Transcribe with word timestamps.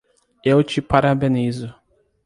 Eu 0.43 0.63
te 0.63 0.81
parabenizo 0.81 1.75